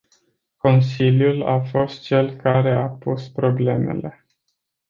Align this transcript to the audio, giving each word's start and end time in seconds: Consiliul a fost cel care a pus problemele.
Consiliul 0.57 1.43
a 1.45 1.59
fost 1.59 2.01
cel 2.01 2.31
care 2.35 2.73
a 2.75 2.87
pus 2.87 3.29
problemele. 3.29 4.25